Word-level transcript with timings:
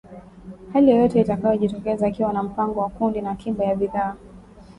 hali 0.73 0.91
yoyote 0.91 1.21
itakayojitokeza 1.21 2.07
ikiwa 2.07 2.33
na 2.33 2.43
mpango 2.43 2.79
wa 2.79 2.89
kuwa 2.89 3.11
na 3.11 3.31
akiba 3.31 3.63
ya 3.65 3.75
bidhaa 3.75 4.15